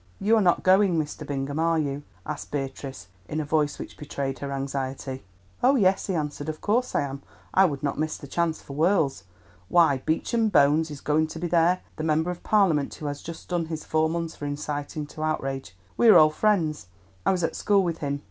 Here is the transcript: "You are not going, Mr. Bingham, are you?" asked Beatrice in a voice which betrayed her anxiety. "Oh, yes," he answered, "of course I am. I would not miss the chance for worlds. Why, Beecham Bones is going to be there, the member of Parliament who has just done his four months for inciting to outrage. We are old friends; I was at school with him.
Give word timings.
"You 0.19 0.35
are 0.37 0.41
not 0.41 0.63
going, 0.63 0.97
Mr. 0.97 1.27
Bingham, 1.27 1.59
are 1.59 1.77
you?" 1.77 2.01
asked 2.25 2.49
Beatrice 2.49 3.05
in 3.29 3.39
a 3.39 3.45
voice 3.45 3.77
which 3.77 3.97
betrayed 3.97 4.39
her 4.39 4.51
anxiety. 4.51 5.23
"Oh, 5.61 5.75
yes," 5.75 6.07
he 6.07 6.15
answered, 6.15 6.49
"of 6.49 6.59
course 6.59 6.95
I 6.95 7.01
am. 7.01 7.21
I 7.53 7.65
would 7.65 7.83
not 7.83 7.99
miss 7.99 8.17
the 8.17 8.25
chance 8.25 8.63
for 8.63 8.73
worlds. 8.73 9.25
Why, 9.69 9.99
Beecham 10.03 10.49
Bones 10.49 10.89
is 10.89 11.01
going 11.01 11.27
to 11.27 11.37
be 11.39 11.45
there, 11.47 11.81
the 11.97 12.03
member 12.03 12.31
of 12.31 12.41
Parliament 12.41 12.95
who 12.95 13.05
has 13.05 13.21
just 13.21 13.47
done 13.47 13.67
his 13.67 13.85
four 13.85 14.09
months 14.09 14.35
for 14.35 14.47
inciting 14.47 15.05
to 15.05 15.21
outrage. 15.23 15.75
We 15.97 16.07
are 16.09 16.17
old 16.17 16.33
friends; 16.33 16.87
I 17.23 17.31
was 17.31 17.43
at 17.43 17.55
school 17.55 17.83
with 17.83 17.99
him. 17.99 18.19